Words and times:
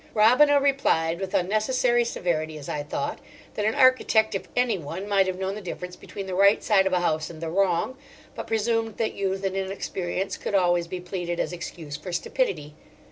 Robina 0.15 0.59
replied, 0.59 1.19
with 1.19 1.35
unnecessary 1.35 2.03
severity 2.03 2.57
as 2.57 2.67
I 2.67 2.81
thought, 2.81 3.19
that 3.53 3.65
an 3.65 3.75
architect, 3.75 4.33
if 4.33 4.47
anyone, 4.55 5.07
might 5.07 5.27
have 5.27 5.37
known 5.37 5.53
the 5.53 5.61
difference 5.61 5.95
between 5.95 6.25
the 6.25 6.33
right 6.33 6.63
side 6.63 6.87
of 6.87 6.93
a 6.93 7.01
house 7.01 7.29
and 7.29 7.39
the 7.39 7.51
wrong; 7.51 7.95
but 8.33 8.47
presumed 8.47 8.97
that 8.97 9.13
youth 9.13 9.43
and 9.45 9.55
inexperience 9.55 10.37
could 10.37 10.55
always 10.55 10.87
be 10.87 10.99
pleaded 11.01 11.39
as 11.39 11.53
excuse 11.53 11.97
for 11.97 12.11
stupidity. 12.11 12.73